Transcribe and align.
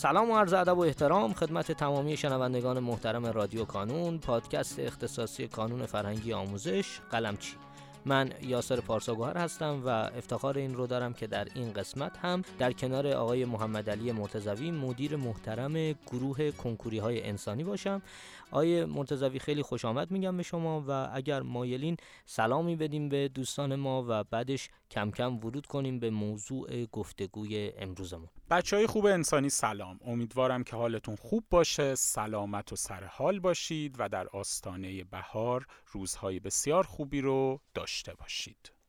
سلام 0.00 0.30
و 0.30 0.36
عرض 0.36 0.52
ادب 0.52 0.78
و 0.78 0.80
احترام 0.80 1.32
خدمت 1.32 1.72
تمامی 1.72 2.16
شنوندگان 2.16 2.78
محترم 2.78 3.26
رادیو 3.26 3.64
کانون 3.64 4.18
پادکست 4.18 4.78
اختصاصی 4.78 5.48
کانون 5.48 5.86
فرهنگی 5.86 6.32
آموزش 6.32 7.00
قلمچی 7.10 7.56
من 8.04 8.30
یاسر 8.42 8.80
پارساگوهر 8.80 9.38
هستم 9.38 9.82
و 9.84 9.88
افتخار 9.88 10.58
این 10.58 10.74
رو 10.74 10.86
دارم 10.86 11.12
که 11.12 11.26
در 11.26 11.48
این 11.54 11.72
قسمت 11.72 12.18
هم 12.18 12.42
در 12.58 12.72
کنار 12.72 13.06
آقای 13.06 13.44
محمد 13.44 13.90
علی 13.90 14.12
مرتزوی 14.12 14.70
مدیر 14.70 15.16
محترم 15.16 15.92
گروه 15.92 16.50
کنکوری 16.50 16.98
های 16.98 17.22
انسانی 17.22 17.64
باشم. 17.64 18.02
آقای 18.50 18.84
مرتزوی 18.84 19.38
خیلی 19.38 19.62
خوش 19.62 19.84
آمد 19.84 20.10
میگم 20.10 20.36
به 20.36 20.42
شما 20.42 20.84
و 20.88 21.10
اگر 21.12 21.42
مایلین 21.42 21.96
سلامی 22.26 22.76
بدیم 22.76 23.08
به 23.08 23.28
دوستان 23.28 23.74
ما 23.74 24.04
و 24.08 24.24
بعدش 24.24 24.68
کم 24.90 25.10
کم 25.10 25.36
ورود 25.36 25.66
کنیم 25.66 25.98
به 25.98 26.10
موضوع 26.10 26.84
گفتگوی 26.84 27.72
امروزمون. 27.76 28.28
بچه 28.50 28.76
های 28.76 28.86
خوب 28.86 29.06
انسانی 29.06 29.50
سلام. 29.50 29.98
امیدوارم 30.04 30.64
که 30.64 30.76
حالتون 30.76 31.16
خوب 31.16 31.44
باشه 31.50 31.94
سلامت 31.94 32.72
و 32.72 32.76
سرحال 32.76 33.40
باشید 33.40 33.96
و 33.98 34.08
در 34.08 34.28
آستانه 34.28 35.04
بهار 35.04 35.66
روزهای 35.86 36.40
بسیار 36.40 36.84
خوبی 36.84 37.20
رو 37.20 37.60
داشته 37.74 38.14
باشید. 38.14 38.79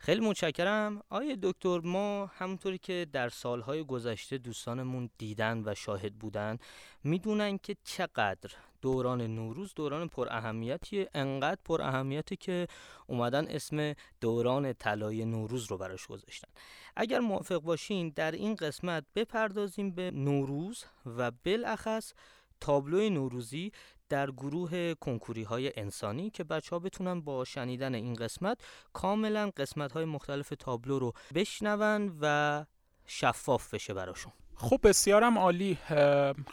خیلی 0.00 0.20
متشکرم. 0.20 1.02
آیه 1.08 1.38
دکتر 1.42 1.80
ما 1.84 2.26
همونطوری 2.26 2.78
که 2.78 3.06
در 3.12 3.28
سالهای 3.28 3.84
گذشته 3.84 4.38
دوستانمون 4.38 5.10
دیدن 5.18 5.62
و 5.66 5.74
شاهد 5.74 6.14
بودن 6.14 6.58
می‌دونن 7.04 7.58
که 7.58 7.76
چقدر 7.84 8.50
دوران 8.82 9.22
نوروز 9.22 9.74
دوران 9.74 10.08
پر 10.08 10.28
اهمیتیه 10.30 11.08
انقدر 11.14 11.60
پر 11.64 11.82
اهمیتی 11.82 12.36
که 12.36 12.66
اومدن 13.06 13.46
اسم 13.48 13.94
دوران 14.20 14.72
طلای 14.72 15.24
نوروز 15.24 15.70
رو 15.70 15.78
براش 15.78 16.06
گذاشتن. 16.06 16.48
اگر 16.96 17.18
موافق 17.18 17.58
باشین 17.58 18.12
در 18.16 18.32
این 18.32 18.54
قسمت 18.54 19.04
بپردازیم 19.14 19.90
به 19.90 20.10
نوروز 20.10 20.84
و 21.06 21.30
بالاخص 21.30 22.12
تابلوی 22.60 23.10
نوروزی 23.10 23.72
در 24.08 24.30
گروه 24.30 24.94
کنکوری 24.94 25.42
های 25.42 25.72
انسانی 25.76 26.30
که 26.30 26.44
بچه 26.44 26.70
ها 26.70 26.78
بتونن 26.78 27.20
با 27.20 27.44
شنیدن 27.44 27.94
این 27.94 28.14
قسمت 28.14 28.58
کاملا 28.92 29.50
قسمت 29.56 29.92
های 29.92 30.04
مختلف 30.04 30.52
تابلو 30.58 30.98
رو 30.98 31.12
بشنون 31.34 32.18
و 32.20 32.64
شفاف 33.06 33.74
بشه 33.74 33.94
براشون. 33.94 34.32
خب 34.54 34.80
بسیارم 34.82 35.38
عالی. 35.38 35.78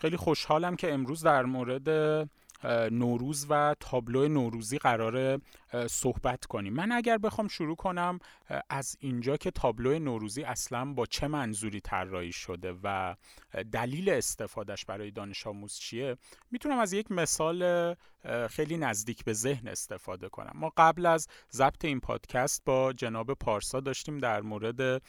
خیلی 0.01 0.17
خوشحالم 0.17 0.75
که 0.75 0.93
امروز 0.93 1.23
در 1.23 1.43
مورد 1.43 1.89
نوروز 2.91 3.45
و 3.49 3.75
تابلو 3.79 4.27
نوروزی 4.27 4.77
قرار 4.77 5.41
صحبت 5.87 6.45
کنیم. 6.45 6.73
من 6.73 6.91
اگر 6.91 7.17
بخوام 7.17 7.47
شروع 7.47 7.75
کنم 7.75 8.19
از 8.69 8.97
اینجا 8.99 9.37
که 9.37 9.51
تابلو 9.51 9.99
نوروزی 9.99 10.43
اصلا 10.43 10.85
با 10.85 11.05
چه 11.05 11.27
منظوری 11.27 11.81
طراحی 11.81 12.31
شده 12.31 12.75
و 12.83 13.15
دلیل 13.71 14.09
استفادهش 14.09 14.85
برای 14.85 15.11
دانش 15.11 15.47
آموز 15.47 15.73
چیه 15.73 16.17
می‌تونم 16.51 16.79
از 16.79 16.93
یک 16.93 17.11
مثال 17.11 17.95
خیلی 18.49 18.77
نزدیک 18.77 19.23
به 19.23 19.33
ذهن 19.33 19.67
استفاده 19.67 20.29
کنم. 20.29 20.51
ما 20.55 20.71
قبل 20.77 21.05
از 21.05 21.27
ضبط 21.51 21.85
این 21.85 21.99
پادکست 21.99 22.61
با 22.65 22.93
جناب 22.93 23.33
پارسا 23.33 23.79
داشتیم 23.79 24.17
در 24.17 24.41
مورد 24.41 25.01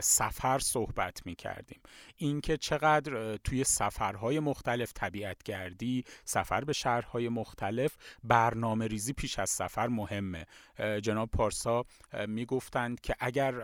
سفر 0.00 0.58
صحبت 0.58 1.26
می 1.26 1.34
کردیم 1.34 1.80
اینکه 2.16 2.56
چقدر 2.56 3.36
توی 3.36 3.64
سفرهای 3.64 4.40
مختلف 4.40 4.92
طبیعت 4.94 5.42
گردی 5.42 6.04
سفر 6.24 6.64
به 6.64 6.72
شهرهای 6.72 7.28
مختلف 7.28 7.96
برنامه 8.24 8.86
ریزی 8.86 9.12
پیش 9.12 9.38
از 9.38 9.50
سفر 9.50 9.88
مهمه. 9.88 10.46
جناب 11.02 11.30
پارسا 11.30 11.84
می‌گفتند 12.28 13.00
که 13.00 13.14
اگر 13.20 13.54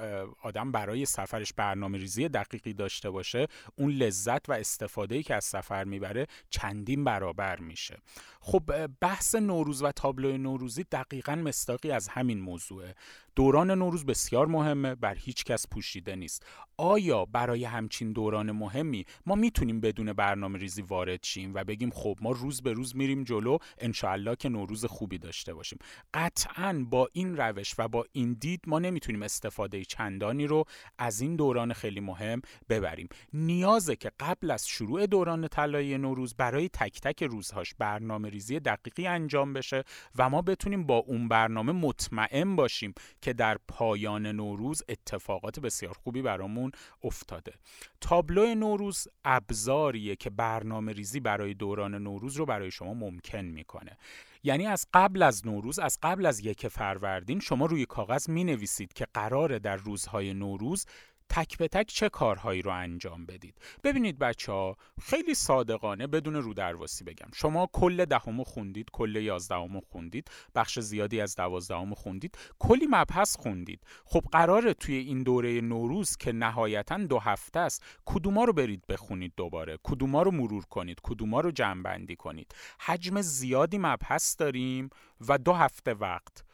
آدم 0.42 0.72
برای 0.72 1.04
سفرش 1.06 1.52
برنامه 1.52 1.98
ریزی 1.98 2.28
دقیقی 2.28 2.74
داشته 2.74 3.10
باشه 3.10 3.46
اون 3.76 3.90
لذت 3.90 4.48
و 4.48 4.52
استفاده 4.52 5.22
که 5.22 5.34
از 5.34 5.44
سفر 5.44 5.84
می‌بره 5.84 6.26
چندین 6.50 7.04
برابر 7.04 7.60
میشه. 7.60 7.98
خب 8.40 8.86
بحث 9.00 9.34
نوروز 9.34 9.82
و 9.82 9.92
تابلو 9.92 10.36
نوروزی 10.36 10.84
دقیقا 10.84 11.34
مستاقی 11.34 11.90
از 11.90 12.08
همین 12.08 12.40
موضوعه. 12.40 12.94
دوران 13.40 13.70
نوروز 13.70 14.06
بسیار 14.06 14.46
مهمه 14.46 14.94
بر 14.94 15.14
هیچ 15.14 15.44
کس 15.44 15.66
پوشیده 15.68 16.16
نیست. 16.16 16.46
آیا 16.76 17.24
برای 17.24 17.64
همچین 17.64 18.12
دوران 18.12 18.52
مهمی 18.52 19.04
ما 19.26 19.34
می‌تونیم 19.34 19.80
بدون 19.80 20.12
برنامه 20.12 20.58
ریزی 20.58 20.82
وارد 20.82 21.24
شیم 21.24 21.54
و 21.54 21.64
بگیم 21.64 21.90
خب 21.90 22.18
ما 22.20 22.30
روز 22.30 22.62
به 22.62 22.72
روز 22.72 22.96
میریم 22.96 23.24
جلو 23.24 23.58
انشاءالله 23.78 24.36
که 24.36 24.48
نوروز 24.48 24.84
خوبی 24.84 25.18
داشته 25.18 25.54
باشیم؟ 25.54 25.78
قطعا 26.14 26.86
با 26.90 27.08
این 27.12 27.36
روش 27.36 27.74
و 27.78 27.88
با 27.88 28.04
این 28.12 28.32
دید 28.32 28.60
ما 28.66 28.78
نمی‌تونیم 28.78 29.22
استفاده 29.22 29.84
چندانی 29.84 30.46
رو 30.46 30.64
از 30.98 31.20
این 31.20 31.36
دوران 31.36 31.72
خیلی 31.72 32.00
مهم 32.00 32.42
ببریم. 32.68 33.08
نیازه 33.32 33.96
که 33.96 34.10
قبل 34.20 34.50
از 34.50 34.68
شروع 34.68 35.06
دوران 35.06 35.48
طلایی 35.48 35.98
نوروز 35.98 36.34
برای 36.34 36.68
تک 36.68 37.00
تک 37.00 37.22
روزهاش 37.22 37.74
برنامه 37.78 38.28
ریزی 38.28 38.60
دقیقی 38.60 39.06
انجام 39.06 39.52
بشه 39.52 39.84
و 40.18 40.30
ما 40.30 40.42
بتونیم 40.42 40.86
با 40.86 40.96
اون 40.96 41.28
برنامه 41.28 41.72
مطمئن 41.72 42.56
باشیم 42.56 42.94
که 43.22 43.29
در 43.32 43.58
پایان 43.68 44.26
نوروز 44.26 44.82
اتفاقات 44.88 45.60
بسیار 45.60 45.94
خوبی 46.04 46.22
برامون 46.22 46.70
افتاده. 47.04 47.52
تابلو 48.00 48.54
نوروز 48.54 49.08
ابزاریه 49.24 50.16
که 50.16 50.30
برنامه 50.30 50.92
ریزی 50.92 51.20
برای 51.20 51.54
دوران 51.54 51.94
نوروز 51.94 52.36
رو 52.36 52.46
برای 52.46 52.70
شما 52.70 52.94
ممکن 52.94 53.44
می‌کنه. 53.44 53.96
یعنی 54.42 54.66
از 54.66 54.86
قبل 54.94 55.22
از 55.22 55.46
نوروز 55.46 55.78
از 55.78 55.98
قبل 56.02 56.26
از 56.26 56.40
یک 56.40 56.68
فروردین 56.68 57.40
شما 57.40 57.66
روی 57.66 57.86
کاغذ 57.86 58.28
می 58.28 58.44
نویسید 58.44 58.92
که 58.92 59.06
قراره 59.14 59.58
در 59.58 59.76
روزهای 59.76 60.34
نوروز 60.34 60.86
تک 61.30 61.58
به 61.58 61.68
تک 61.68 61.86
چه 61.86 62.08
کارهایی 62.08 62.62
رو 62.62 62.70
انجام 62.70 63.26
بدید. 63.26 63.54
ببینید 63.84 64.18
بچه 64.18 64.52
ها 64.52 64.76
خیلی 65.02 65.34
صادقانه 65.34 66.06
بدون 66.06 66.34
رو 66.34 66.54
درواسی 66.54 67.04
بگم. 67.04 67.28
شما 67.34 67.68
کل 67.72 68.04
دهمو 68.04 68.44
خوندید 68.44 68.90
کل 68.92 69.16
یازدهمو 69.16 69.80
خوندید 69.80 70.30
بخش 70.54 70.78
زیادی 70.78 71.20
از 71.20 71.36
دوازدهمو 71.36 71.94
خوندید 71.94 72.38
کلی 72.58 72.86
مبحث 72.90 73.36
خوندید. 73.36 73.80
خب 74.04 74.24
قراره 74.32 74.74
توی 74.74 74.94
این 74.94 75.22
دوره 75.22 75.60
نوروز 75.60 76.16
که 76.16 76.32
نهایتا 76.32 76.98
دو 76.98 77.18
هفته 77.18 77.60
است 77.60 77.84
کدوما 78.04 78.44
رو 78.44 78.52
برید 78.52 78.86
بخونید 78.86 79.32
دوباره؟ 79.36 79.78
کدوما 79.82 80.22
رو 80.22 80.30
مرور 80.30 80.64
کنید؟ 80.64 81.00
کدوما 81.02 81.40
رو 81.40 81.50
جمع 81.50 81.82
بندی 81.82 82.16
کنید؟ 82.16 82.54
حجم 82.80 83.20
زیادی 83.20 83.78
مبحث 83.78 84.36
داریم 84.38 84.90
و 85.28 85.38
دو 85.38 85.52
هفته 85.52 85.94
وقت. 85.94 86.49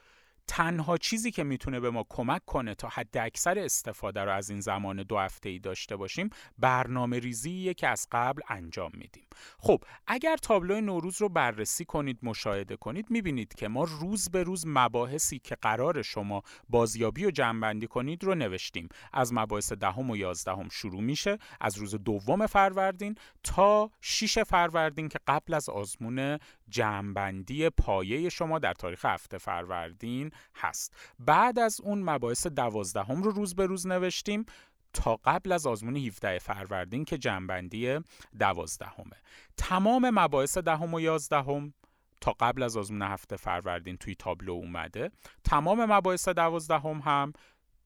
تنها 0.49 0.97
چیزی 0.97 1.31
که 1.31 1.45
می‌تونه 1.45 1.81
به 1.81 1.91
ما 1.91 2.05
کمک 2.09 2.45
کنه 2.45 2.75
تا 2.75 2.89
حد 2.89 3.19
اکثر 3.19 3.59
استفاده 3.59 4.25
رو 4.25 4.33
از 4.33 4.51
این 4.51 4.61
زمان 4.61 5.03
دو 5.03 5.19
هفته 5.19 5.49
ای 5.49 5.59
داشته 5.59 5.97
باشیم 5.97 6.31
برنامه 6.59 7.19
ریزیه 7.19 7.75
که 7.75 7.89
از 7.89 8.09
قبل 8.12 8.43
انجام 8.49 8.91
میدیم. 8.95 9.27
خب 9.59 9.85
اگر 10.06 10.37
تابلو 10.37 10.81
نوروز 10.81 11.21
رو 11.21 11.29
بررسی 11.29 11.85
کنید 11.85 12.19
مشاهده 12.23 12.77
کنید 12.77 13.11
می‌بینید 13.11 13.55
که 13.55 13.69
ما 13.69 13.85
روز 13.85 14.29
به 14.31 14.43
روز 14.43 14.65
مباحثی 14.67 15.39
که 15.39 15.55
قرار 15.55 16.03
شما 16.03 16.43
بازیابی 16.69 17.25
و 17.25 17.31
جمعبندی 17.31 17.87
کنید 17.87 18.25
رو 18.25 18.35
نوشتیم. 18.35 18.89
از 19.12 19.33
مباحث 19.33 19.73
دهم 19.73 20.11
و 20.11 20.17
یازدهم 20.17 20.69
شروع 20.69 21.03
میشه. 21.03 21.39
از 21.61 21.79
روز 21.79 21.95
دوم 21.95 22.47
فروردین 22.47 23.15
تا 23.43 23.91
6 24.01 24.39
فروردین 24.39 25.09
که 25.09 25.19
قبل 25.27 25.55
از 25.55 25.69
آزمون 25.69 26.39
جمعبندی 26.69 27.71
پایه 27.71 28.29
شما 28.29 28.59
در 28.59 28.73
تاریخ 28.73 29.05
هفته 29.05 29.39
فروردین 29.39 30.31
هست. 30.55 30.95
بعد 31.19 31.59
از 31.59 31.81
اون 31.81 32.03
مباحث 32.03 32.47
دوازدهم 32.47 33.23
رو 33.23 33.31
روز 33.31 33.55
به 33.55 33.67
روز 33.67 33.87
نوشتیم 33.87 34.47
تا 34.93 35.17
قبل 35.25 35.53
از 35.53 35.67
آزمون 35.67 35.97
17 35.97 36.39
فروردین 36.39 37.05
که 37.05 37.19
جنبندی 37.19 37.99
دوازدهمه. 38.39 39.17
تمام 39.57 40.11
مباحث 40.11 40.59
دهم 40.59 40.94
و 40.94 41.00
یازدهم 41.00 41.75
تا 42.21 42.33
قبل 42.41 42.62
از 42.62 42.77
آزمون 42.77 43.03
هفته 43.03 43.37
فروردین 43.37 43.97
توی 43.97 44.15
تابلو 44.15 44.53
اومده. 44.53 45.11
تمام 45.44 45.93
مباحث 45.93 46.29
دوازدهم 46.29 46.99
هم 46.99 47.32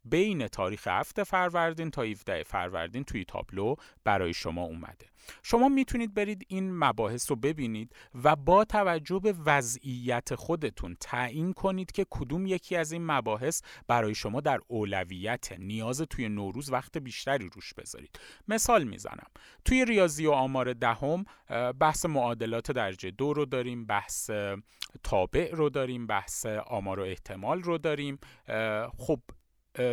بین 0.05 0.49
تاریخ 0.49 0.88
هفته 0.88 1.25
فروردین 1.25 1.91
تا 1.91 2.02
17 2.02 2.43
فروردین 2.43 3.05
توی 3.05 3.25
تابلو 3.25 3.75
برای 4.05 4.35
شما 4.35 4.62
اومده. 4.62 5.06
شما 5.43 5.69
می‌تونید 5.69 6.14
برید 6.14 6.47
این 6.49 6.79
مباحث 6.79 7.31
رو 7.31 7.37
ببینید 7.37 7.94
و 8.25 8.37
با 8.37 8.64
توجه 8.64 9.19
به 9.19 9.35
وضعیت 9.47 10.35
خودتون 10.35 10.97
تعیین 11.00 11.52
کنید 11.52 11.93
که 11.93 12.06
کدوم 12.11 12.47
یکی 12.47 12.76
از 12.76 12.93
این 12.93 13.06
مباحث 13.06 13.62
برای 13.88 14.14
شما 14.14 14.41
در 14.41 14.58
اولویت 14.67 15.52
نیاز 15.58 16.03
توی 16.03 16.29
نوروز 16.29 16.73
وقت 16.73 16.99
بیشتری 16.99 17.50
روش 17.55 17.75
بذارید. 17.75 18.20
مثال 18.49 18.85
می‌زنم. 18.85 19.26
توی 19.64 19.85
ریاضی 19.85 20.26
و 20.26 20.31
آمار 20.31 20.73
دهم 20.73 21.25
بحث 21.81 22.06
معادلات 22.06 22.73
درجه 22.73 23.11
دو 23.11 23.32
رو 23.32 23.44
داریم 23.44 23.87
بحث 23.87 24.31
تابع 25.03 25.50
رو 25.55 25.70
داریم 25.70 26.06
بحث 26.06 26.46
آمار 26.46 27.00
و 27.00 27.03
احتمال 27.03 27.62
رو 27.62 27.79
داریم. 27.79 28.19
خب 28.99 29.20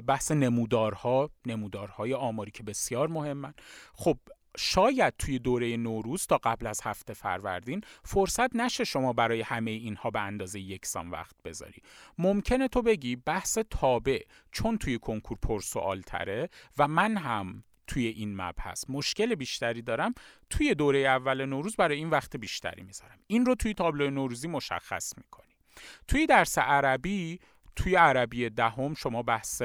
بحث 0.08 0.32
نمودارها 0.32 1.30
نمودارهای 1.46 2.14
آماری 2.14 2.52
که 2.52 2.64
بسیار 2.64 3.08
مهمن. 3.08 3.54
خب 3.94 4.18
شاید 4.58 5.14
توی 5.20 5.40
دوره 5.40 5.78
نوروز 5.78 6.28
تا 6.28 6.38
قبل 6.38 6.68
از 6.68 6.82
هفته 6.84 7.14
فروردین 7.14 7.82
فرصت 8.04 8.56
نشه 8.56 8.84
شما 8.84 9.14
برای 9.14 9.42
همه 9.42 9.72
اینها 9.72 10.10
به 10.10 10.20
اندازه 10.22 10.60
یکسان 10.60 11.10
وقت 11.10 11.36
بذاری. 11.46 11.82
ممکنه 12.18 12.68
تو 12.68 12.82
بگی 12.82 13.16
بحث 13.16 13.58
تابع 13.70 14.20
چون 14.52 14.78
توی 14.78 15.00
کنکور 15.00 15.38
پرسوال 15.42 16.02
تره 16.02 16.50
و 16.78 16.88
من 16.88 17.18
هم 17.18 17.64
توی 17.88 18.08
این 18.08 18.42
مبحث. 18.42 18.86
مشکل 18.90 19.36
بیشتری 19.36 19.82
دارم 19.82 20.14
توی 20.50 20.76
دوره 20.76 21.00
اول 21.00 21.46
نوروز 21.46 21.76
برای 21.76 21.98
این 21.98 22.10
وقت 22.10 22.38
بیشتری 22.38 22.84
می‌ذارم. 22.84 23.20
این 23.28 23.46
رو 23.46 23.56
توی 23.56 23.74
تابلو 23.74 24.10
نوروزی 24.10 24.48
مشخص 24.48 25.18
می‌کنی. 25.18 25.54
توی 26.08 26.26
درس 26.26 26.58
عربی 26.58 27.40
توی 27.78 27.96
عربی 27.96 28.50
دهم 28.50 28.94
شما 28.94 29.24
بحث 29.24 29.62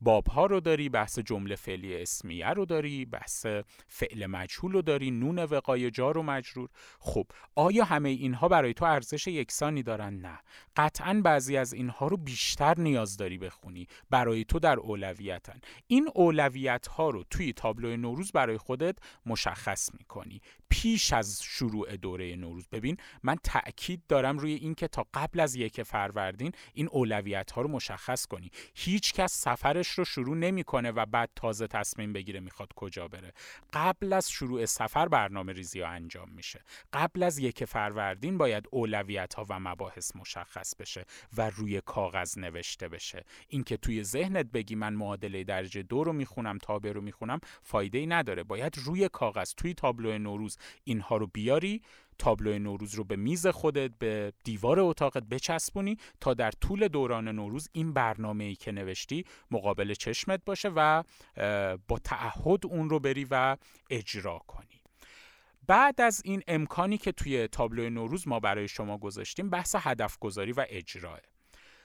باب 0.00 0.26
ها 0.26 0.46
رو 0.46 0.60
داری 0.60 0.88
بحث 0.88 1.18
جمله 1.18 1.56
فعلی 1.56 2.02
اسمیه 2.02 2.48
رو 2.48 2.64
داری 2.64 3.04
بحث 3.04 3.46
فعل 3.88 4.26
مجهول 4.26 4.72
رو 4.72 4.82
داری 4.82 5.10
نون 5.10 5.38
وقای 5.38 5.90
جار 5.90 6.18
و 6.18 6.22
مجرور. 6.22 6.68
خب 6.98 7.26
آیا 7.54 7.84
همه 7.84 8.08
اینها 8.08 8.48
برای 8.48 8.74
تو 8.74 8.84
ارزش 8.84 9.26
یکسانی 9.26 9.82
دارن؟ 9.82 10.14
نه. 10.14 10.38
قطعا 10.76 11.20
بعضی 11.24 11.56
از 11.56 11.72
اینها 11.72 12.06
رو 12.06 12.16
بیشتر 12.16 12.74
نیاز 12.78 13.16
داری 13.16 13.38
بخونی. 13.38 13.86
برای 14.10 14.44
تو 14.44 14.58
در 14.58 14.76
اولویتن. 14.76 15.60
این 15.86 16.08
اولویت 16.14 16.86
ها 16.86 17.10
رو 17.10 17.24
توی 17.30 17.52
تابلو 17.52 17.96
نوروز 17.96 18.32
برای 18.32 18.58
خودت 18.58 18.98
مشخص 19.26 19.90
می‌کنی. 19.94 20.40
پیش 20.68 21.12
از 21.12 21.42
شروع 21.42 21.96
دوره 21.96 22.36
نوروز 22.36 22.68
ببین 22.68 22.96
من 23.22 23.36
تاکید 23.42 24.02
دارم 24.08 24.38
روی 24.38 24.52
اینکه 24.52 24.88
تا 24.88 25.06
قبل 25.14 25.40
از 25.40 25.54
یک 25.54 25.82
فروردین 25.82 26.52
این 26.74 26.88
اولویت 26.92 27.52
ها 27.56 27.62
رو 27.62 27.68
مشخص 27.68 28.26
کنی. 28.26 28.50
هیچ 28.74 29.12
کس 29.12 29.32
سفرش 29.32 29.88
رو 29.88 30.04
شروع 30.04 30.36
نمی‌کنه 30.36 30.90
و 30.90 31.06
بعد 31.06 31.30
تازه 31.36 31.66
تصمیم 31.66 32.12
بگیره 32.12 32.40
می‌خواد 32.40 32.72
کجا 32.76 33.08
بره. 33.08 33.32
قبل 33.72 34.12
از 34.12 34.30
شروع 34.30 34.64
سفر 34.64 35.08
برنامه 35.08 35.52
ریزی 35.52 35.80
ها 35.80 35.88
انجام 35.88 36.30
میشه. 36.30 36.60
قبل 36.92 37.22
از 37.22 37.38
یک 37.38 37.64
فروردین 37.64 38.38
باید 38.38 38.64
اولویت 38.70 39.34
ها 39.34 39.46
و 39.48 39.60
مباحث 39.60 40.16
مشخص 40.16 40.76
بشه 40.76 41.04
و 41.36 41.50
روی 41.50 41.80
کاغذ 41.80 42.38
نوشته 42.38 42.88
بشه. 42.88 43.24
اینکه 43.48 43.76
توی 43.76 44.04
ذهنت 44.04 44.46
بگی 44.46 44.74
من 44.74 44.94
معادله 44.94 45.44
درجه 45.44 45.82
دو 45.82 46.04
رو 46.04 46.12
می‌خونم 46.12 46.58
تابع 46.58 46.92
رو 46.92 47.00
می‌خونم 47.00 47.40
فایده 47.62 47.98
ای 47.98 48.06
نداره. 48.06 48.42
باید 48.42 48.78
روی 48.84 49.08
کاغذ 49.08 49.54
توی 49.54 49.74
تابلو 49.74 50.18
نوروز 50.18 50.58
اینها 50.84 51.16
رو 51.16 51.26
بیاری 51.26 51.82
تابلو 52.18 52.58
نوروز 52.58 52.94
رو 52.94 53.04
به 53.04 53.16
میز 53.16 53.46
خودت 53.46 53.90
به 53.98 54.32
دیوار 54.44 54.80
اتاقت 54.80 55.22
بچسبونی 55.22 55.96
تا 56.20 56.34
در 56.34 56.50
طول 56.50 56.88
دوران 56.88 57.28
نوروز 57.28 57.68
این 57.72 57.92
برنامه 57.92 58.44
ای 58.44 58.54
که 58.54 58.72
نوشتی 58.72 59.24
مقابل 59.50 59.94
چشمت 59.94 60.40
باشه 60.44 60.70
و 60.76 61.02
با 61.88 61.98
تعهد 62.04 62.66
اون 62.66 62.90
رو 62.90 63.00
بری 63.00 63.26
و 63.30 63.56
اجرا 63.90 64.38
کنی. 64.38 64.82
بعد 65.66 66.00
از 66.00 66.22
این 66.24 66.42
امکانی 66.48 66.98
که 66.98 67.12
توی 67.12 67.48
تابلو 67.48 67.90
نوروز 67.90 68.28
ما 68.28 68.40
برای 68.40 68.68
شما 68.68 68.98
گذاشتیم 68.98 69.50
بحث 69.50 69.76
هدف 69.78 70.18
گذاری 70.18 70.52
و 70.52 70.66
اجراه. 70.68 71.18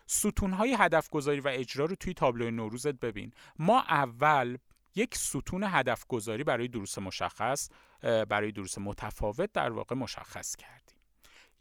ستونهای 0.07 0.75
هدف 0.79 1.09
گذاری 1.09 1.39
و 1.39 1.47
اجرا 1.47 1.85
رو 1.85 1.95
توی 1.95 2.13
تابلو 2.13 2.51
نوروزت 2.51 2.99
ببین. 2.99 3.31
ما 3.59 3.79
اول 3.79 4.57
یک 4.95 5.15
ستون 5.15 5.63
هدف 5.67 6.05
گذاری 6.07 6.43
برای 6.43 6.67
دروس 6.67 6.97
مشخص 6.97 7.69
برای 8.01 8.51
دروس 8.51 8.77
متفاوت 8.77 9.51
در 9.53 9.71
واقع 9.71 9.95
مشخص 9.95 10.55
کردیم. 10.55 10.97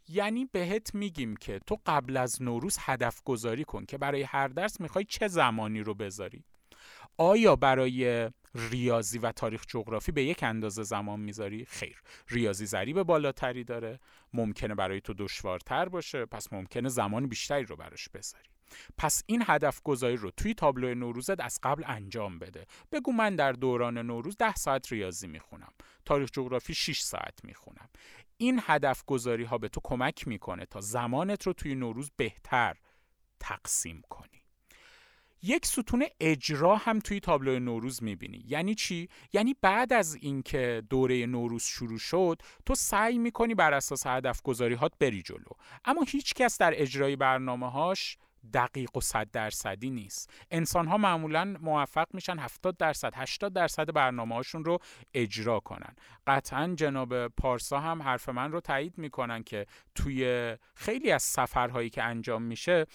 یعنی 0.09 0.45
بهت 0.45 0.95
میگیم 0.95 1.35
که 1.35 1.59
تو 1.67 1.77
قبل 1.85 2.17
از 2.17 2.41
نوروز 2.41 2.77
هدف 2.79 3.21
گذاری 3.25 3.63
کن 3.63 3.85
که 3.85 3.97
برای 3.97 4.21
هر 4.21 4.47
درس 4.47 4.81
می‌خوای 4.81 5.05
چه 5.05 5.27
زمانی 5.27 5.79
رو 5.79 5.93
بذاری. 5.93 6.43
آیا 7.17 7.55
برای 7.55 8.29
ریاضی 8.55 9.17
و 9.17 9.31
تاریخ 9.31 9.65
جغرافی 9.67 10.11
به 10.11 10.23
یک 10.23 10.43
اندازه 10.43 10.83
زمان 10.83 11.19
می‌ذاری؟ 11.19 11.65
خیر. 11.65 12.01
ریاضی 12.29 12.65
ضریب 12.65 13.03
بالاتری 13.03 13.63
داره. 13.63 13.99
ممکنه 14.33 14.75
برای 14.75 15.01
تو 15.01 15.13
دشوارتر 15.13 15.89
باشه. 15.89 16.25
پس 16.25 16.53
ممکنه 16.53 16.89
زمان 16.89 17.27
بیشتری 17.27 17.65
رو 17.65 17.75
براش 17.75 18.09
بذاری. 18.09 18.49
پس 18.97 19.23
این 19.25 19.43
هدف 19.47 19.81
گذاری 19.83 20.17
رو 20.17 20.31
توی 20.31 20.53
تابلو 20.53 20.95
نوروزت 20.95 21.39
از 21.39 21.59
قبل 21.63 21.83
انجام 21.87 22.39
بده. 22.39 22.65
بگو 22.91 23.11
من 23.11 23.35
در 23.35 23.51
دوران 23.51 23.97
نوروز 23.97 24.37
ده 24.37 24.55
ساعت 24.55 24.91
ریاضی 24.91 25.27
می‌خونم. 25.27 25.73
تاریخ 26.05 26.29
جغرافی 26.31 26.73
6 26.73 26.99
ساعت 26.99 27.39
می‌خونم. 27.43 27.89
این 28.37 28.61
هدف 28.63 29.03
گذاری 29.05 29.43
ها 29.43 29.57
به 29.57 29.69
تو 29.69 29.81
کمک 29.83 30.27
می‌کنه 30.27 30.65
تا 30.65 30.81
زمانت 30.81 31.47
رو 31.47 31.53
توی 31.53 31.75
نوروز 31.75 32.11
بهتر 32.17 32.75
تقسیم 33.39 34.01
کنی. 34.09 34.27
یک 35.43 35.65
ستون 35.65 36.05
اجرا 36.19 36.75
هم 36.75 36.99
توی 36.99 37.19
تابلو 37.19 37.59
نوروز 37.59 38.03
می‌بینی. 38.03 38.43
یعنی 38.47 38.75
چی؟ 38.75 39.09
یعنی 39.33 39.55
بعد 39.61 39.93
از 39.93 40.15
اینکه 40.15 40.83
دوره 40.89 41.25
نوروز 41.25 41.63
شروع 41.63 41.99
شد 41.99 42.41
تو 42.65 42.75
سعی 42.75 43.17
می‌کنی 43.17 43.55
بر 43.55 43.73
اساس 43.73 44.07
هدف 44.07 44.41
گذاری 44.41 44.73
هات 44.73 44.93
بری 44.99 45.21
جلو. 45.21 45.51
اما 45.85 46.03
هیچ 46.07 46.33
کس 46.33 46.57
در 46.57 46.73
اجرای 46.75 47.15
برنامه 47.15 47.71
هاش 47.71 48.17
دقیق 48.53 48.97
و 48.97 49.01
صد 49.01 49.31
درصدی 49.31 49.89
نیست. 49.89 50.33
انسان 50.51 50.87
ها 50.87 50.97
معمولا 50.97 51.57
موفق 51.61 52.07
میشن 52.13 52.39
70 52.39 52.77
درصد 52.77 53.13
80 53.15 53.53
درصد 53.53 53.93
برنامه 53.93 54.35
هاشون 54.35 54.65
رو 54.65 54.79
اجرا 55.13 55.59
کنن. 55.59 55.95
قطعا 56.27 56.73
جناب 56.75 57.27
پارسا 57.27 57.79
هم 57.79 58.01
حرف 58.01 58.29
من 58.29 58.51
رو 58.51 58.61
تایید 58.61 58.97
می‌کنن 58.97 59.43
که 59.43 59.65
توی 59.95 60.57
خیلی 60.75 61.11
از 61.11 61.23
سفرهایی 61.23 61.89
که 61.89 62.03
انجام 62.03 62.41
میشه 62.41 62.85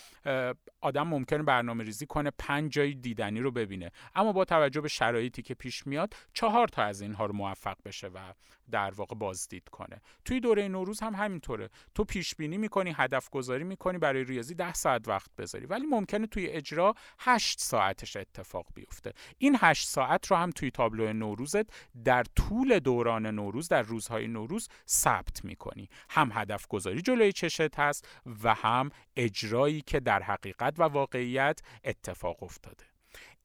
آدم 0.81 1.09
ممکنه 1.09 1.43
برنامه 1.43 1.85
ریزی 1.85 2.07
کنه 2.07 2.31
پنج 2.39 2.73
جای 2.73 2.95
دیدنی 2.95 3.41
رو 3.41 3.51
ببینه. 3.51 3.91
اما 4.15 4.33
با 4.33 4.45
توجه 4.45 4.81
به 4.81 4.89
شرایطی 4.89 5.43
که 5.43 5.55
پیش 5.55 5.87
میاد 5.87 6.15
چهار 6.33 6.69
تا 6.69 6.83
از 6.83 7.01
اینها 7.01 7.27
رو 7.27 7.33
موفق 7.33 7.77
بشه 7.85 8.07
و 8.09 8.33
در 8.71 8.91
واقع 8.91 9.15
بازدید 9.15 9.69
کنه. 9.69 10.01
توی 10.25 10.41
دوره 10.41 10.69
نوروز 10.69 11.01
هم 11.01 11.15
همینطوره. 11.15 11.71
تو 11.95 12.05
پیش 12.05 12.35
بینی 12.35 12.59
می‌کنی 12.59 12.95
هدف 12.97 13.31
گذاری 13.31 13.65
می‌کنی 13.65 13.99
برای 13.99 14.25
ریاضی 14.25 14.55
ده 14.55 14.73
ساعت 14.73 15.09
وقت 15.09 15.31
بذاری. 15.37 15.67
ولی 15.67 15.87
ممکنه 15.87 16.27
توی 16.27 16.47
اجرا 16.47 16.95
8 17.19 17.61
ساعتش 17.61 18.17
اتفاق 18.17 18.67
بیفته. 18.75 19.13
این 19.39 19.57
8 19.61 19.89
ساعت 19.89 20.27
رو 20.27 20.37
هم 20.37 20.51
توی 20.51 20.71
تابلو 20.71 21.13
نوروزت 21.13 21.67
در 22.05 22.25
طول 22.37 22.79
دوران 22.79 23.27
نوروز 23.27 23.69
در 23.69 23.83
روزهای 23.83 24.29
نوروز 24.29 24.69
ثبت 24.89 25.45
می‌کنی. 25.45 25.89
هم 26.11 26.31
هدف 26.35 26.67
گذاری 26.67 27.03
جلوی 27.03 27.33
چشت 27.33 27.79
هست 27.79 28.09
و 28.43 28.55
هم 28.55 28.91
اجرایی 29.17 29.81
که 29.81 30.01
در 30.01 30.23
حقیقت 30.23 30.75
و 30.79 30.83
واقعیت 30.83 31.61
اتفاق 31.85 32.43
افتاده. 32.43 32.96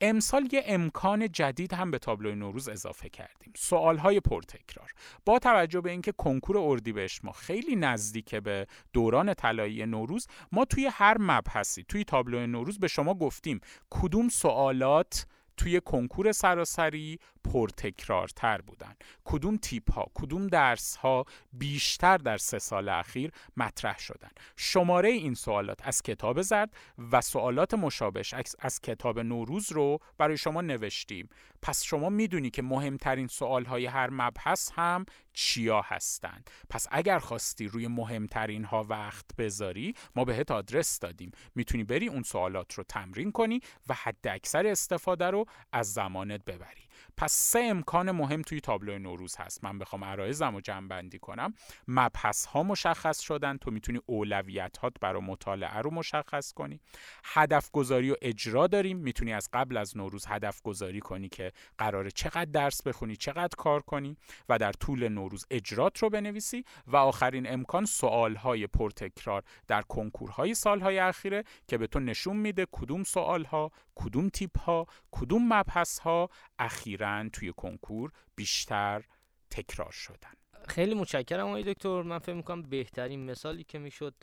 امسال 0.01 0.49
یه 0.53 0.63
امکان 0.65 1.31
جدید 1.31 1.73
هم 1.73 1.91
به 1.91 1.99
تابلوی 1.99 2.35
نوروز 2.35 2.69
اضافه 2.69 3.09
کردیم. 3.09 3.53
سوالهای 3.55 4.19
پرتکرار. 4.19 4.91
با 5.25 5.39
توجه 5.39 5.81
به 5.81 5.91
اینکه 5.91 6.11
کنکور 6.11 6.57
اردیبهشت 6.57 7.25
ما 7.25 7.31
خیلی 7.31 7.75
نزدیک 7.75 8.35
به 8.35 8.67
دوران 8.93 9.33
طلایی 9.33 9.85
نوروز 9.85 10.27
ما 10.51 10.65
توی 10.65 10.89
هر 10.91 11.17
مبحثی 11.19 11.83
توی 11.83 12.03
تابلوی 12.03 12.47
نوروز 12.47 12.79
به 12.79 12.87
شما 12.87 13.13
گفتیم 13.13 13.59
کدوم 13.89 14.29
سوالات 14.29 15.25
توی 15.57 15.81
کنکور 15.85 16.31
سراسری 16.31 17.19
پرتکرارتر 17.43 18.61
بودن. 18.61 18.95
کدوم 19.25 19.57
تیپ 19.57 19.91
ها 19.91 20.05
کدوم 20.13 20.47
درس 20.47 20.95
ها 20.95 21.25
بیشتر 21.53 22.17
در 22.17 22.37
سه 22.37 22.59
سال 22.59 22.89
اخیر 22.89 23.31
مطرح 23.57 23.99
شدن؟ 23.99 24.29
شماره 24.55 25.09
این 25.09 25.33
سوالات 25.33 25.87
از 25.87 26.01
کتاب 26.01 26.41
زرد 26.41 26.73
و 27.11 27.21
سوالات 27.21 27.73
مشابه 27.73 28.23
از 28.59 28.81
کتاب 28.81 29.19
نوروز 29.19 29.71
رو 29.71 29.99
برای 30.17 30.37
شما 30.37 30.61
نوشتیم. 30.61 31.29
پس 31.61 31.83
شما 31.83 32.09
می‌دونی 32.09 32.49
که 32.49 32.61
مهمترین 32.61 33.27
سوال 33.27 33.65
های 33.65 33.85
هر 33.85 34.09
مبحث 34.09 34.71
هم 34.75 35.05
چیا 35.33 35.81
هستند. 35.81 36.49
پس 36.69 36.87
اگر 36.91 37.19
خواستی 37.19 37.67
روی 37.67 37.87
مهمترین 37.87 38.63
ها 38.63 38.83
وقت 38.89 39.25
بذاری 39.37 39.93
ما 40.15 40.25
بهت 40.25 40.51
آدرس 40.51 40.99
دادیم. 40.99 41.31
می‌تونی 41.55 41.83
بری 41.83 42.07
اون 42.07 42.23
سوالات 42.23 42.73
رو 42.73 42.83
تمرین 42.83 43.31
کنی 43.31 43.59
و 43.89 43.93
حد 43.93 44.27
اکثر 44.27 44.67
استفاده 44.67 45.25
رو 45.25 45.45
از 45.71 45.93
زمانت 45.93 46.45
ببری. 46.45 46.81
پس 47.21 47.33
سه 47.33 47.59
امکان 47.59 48.11
مهم 48.11 48.41
توی 48.41 48.59
تابلو 48.59 48.99
نوروز 48.99 49.35
هست. 49.35 49.63
من 49.63 49.79
بخوام 49.79 50.03
عرایزم 50.03 50.53
رو 50.55 50.61
جمع 50.61 50.87
بندی 50.87 51.19
کنم. 51.19 51.53
مبحث 51.87 52.45
ها 52.45 52.63
مشخص 52.63 53.19
شدن. 53.19 53.57
تو 53.57 53.71
می‌تونی 53.71 53.99
اولویت 54.05 54.77
هات 54.77 54.93
برای 55.01 55.21
مطالعه 55.21 55.77
رو 55.77 55.91
مشخص 55.91 56.53
کنی. 56.53 56.79
هدف 57.23 57.71
گذاری 57.71 58.11
و 58.11 58.15
اجرا 58.21 58.67
داریم. 58.67 58.97
می‌تونی 58.97 59.33
از 59.33 59.49
قبل 59.53 59.77
از 59.77 59.97
نوروز 59.97 60.25
هدف 60.27 60.61
گذاری 60.61 60.99
کنی 60.99 61.29
که 61.29 61.51
قراره 61.77 62.11
چقدر 62.11 62.51
درس 62.51 62.83
بخونی 62.83 63.15
چقدر 63.15 63.55
کار 63.57 63.81
کنی 63.81 64.17
و 64.49 64.57
در 64.57 64.71
طول 64.71 65.07
نوروز 65.07 65.45
اجرات 65.51 65.97
رو 65.97 66.09
بنویسی 66.09 66.65
و 66.87 66.97
آخرین 66.97 67.53
امکان 67.53 67.85
سوال 67.85 68.35
های 68.35 68.67
پرتکرار 68.67 69.43
در 69.67 69.81
کنکورهای 69.81 70.53
سالهای 70.53 70.99
اخیره 70.99 71.43
که 71.67 71.77
به 71.77 71.87
تو 71.87 71.99
نشون 71.99 72.37
میده 72.37 72.67
کدوم 72.71 73.03
سوال 73.03 73.43
ها 73.43 73.71
کدوم 73.95 74.29
تیپ 74.29 74.59
ها 74.59 74.87
کدوم 75.11 75.53
مبحث 75.53 75.99
ها 75.99 76.29
اخیرا 76.59 77.10
توی 77.33 77.53
کنکور 77.57 78.11
بیشتر 78.35 79.03
تکرار 79.49 79.91
شدن. 79.91 80.33
خیلی 80.67 80.93
متشکرم 80.93 81.47
آقای 81.47 81.73
دکتر. 81.73 82.01
من 82.01 82.19
فکر 82.19 82.33
می‌کنم 82.35 82.61
بهترین 82.61 83.25
مثالی 83.25 83.63
که 83.63 83.79
می‌شد 83.79 84.15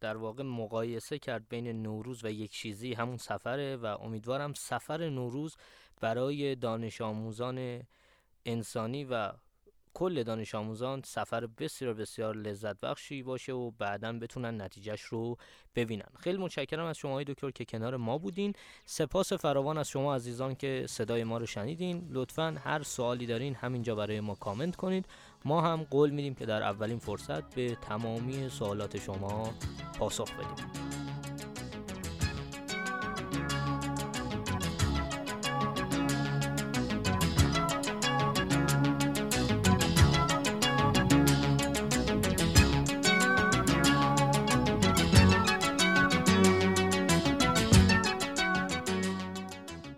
در 0.00 0.16
واقع 0.16 0.42
مقایسه 0.42 1.18
کرد 1.18 1.48
بین 1.48 1.82
نوروز 1.82 2.24
و 2.24 2.30
یک 2.30 2.50
چیزی 2.50 2.94
همون 2.94 3.16
سفره 3.16 3.76
و 3.76 3.86
امیدوارم 3.86 4.52
سفر 4.52 5.08
نوروز 5.08 5.56
برای 6.00 6.54
دانش 6.54 7.00
آموزان 7.00 7.82
انسانی 8.46 9.04
و 9.04 9.32
کل 9.96 10.22
دانش 10.22 10.54
آموزان 10.54 11.02
سفر 11.04 11.46
بسیار 11.46 11.94
بسیار 11.94 12.36
لذت 12.36 12.80
بخشی 12.80 13.22
باشه 13.22 13.52
و 13.52 13.70
بعدا 13.70 14.12
بتونن 14.12 14.60
نتیجهش 14.62 15.00
رو 15.00 15.36
ببینن. 15.76 16.08
خیلی 16.20 16.38
متشکرم 16.38 16.84
از 16.84 16.98
شما 16.98 17.22
دکتر 17.22 17.50
که 17.50 17.64
کنار 17.64 17.96
ما 17.96 18.18
بودین. 18.18 18.52
سپاس 18.84 19.32
فراوان 19.32 19.78
از 19.78 19.88
شما 19.88 20.14
عزیزان 20.14 20.54
که 20.54 20.86
صدای 20.88 21.24
ما 21.24 21.38
رو 21.38 21.46
شنیدین. 21.46 22.08
لطفا 22.10 22.56
هر 22.64 22.82
سوالی 22.82 23.26
دارین 23.26 23.54
همینجا 23.54 23.94
برای 23.94 24.20
ما 24.20 24.34
کامنت 24.34 24.76
کنید. 24.76 25.06
ما 25.44 25.60
هم 25.60 25.86
قول 25.90 26.10
میدیم 26.10 26.34
که 26.34 26.46
در 26.46 26.62
اولین 26.62 26.98
فرصت 26.98 27.54
به 27.54 27.74
تمامی 27.74 28.48
سوالات 28.48 28.98
شما 28.98 29.54
پاسخ 29.98 30.32
بدیم. 30.34 31.15